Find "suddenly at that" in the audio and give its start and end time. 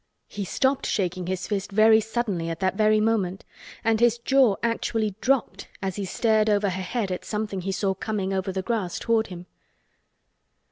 2.01-2.73